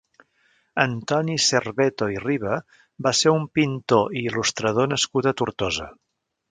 [0.83, 2.57] Antoni Cerveto i Riba
[3.09, 5.95] va ser un pintor i il·lustrador nascut a Tortosa.